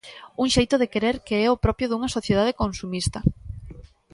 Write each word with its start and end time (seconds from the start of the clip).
Un 0.43 0.47
xeito 0.55 0.75
de 0.81 0.91
querer 0.93 1.15
que 1.27 1.35
é 1.45 1.47
o 1.55 1.61
propio 1.65 1.87
dunha 1.89 2.13
sociedade 2.17 2.57
consumista. 2.61 3.19